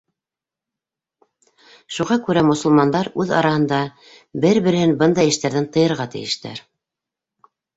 [1.97, 3.83] Шуға күрә мосолмандар үҙ араһында
[4.47, 6.65] бер-береһен бындай эштәрҙән тыйырға тейештәр.